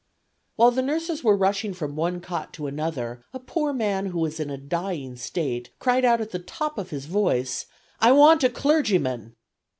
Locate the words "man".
3.71-4.07